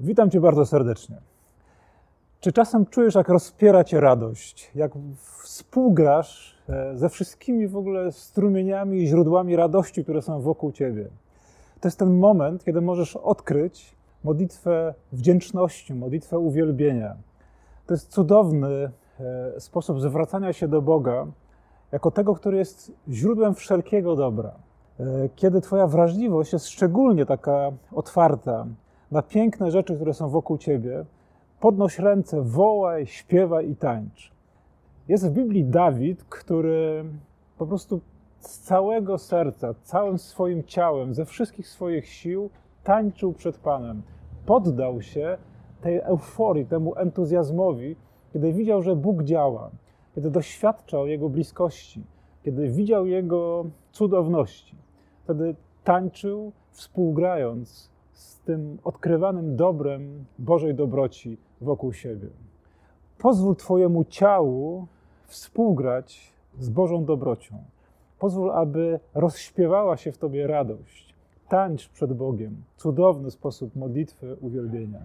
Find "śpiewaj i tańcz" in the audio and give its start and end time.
33.06-34.32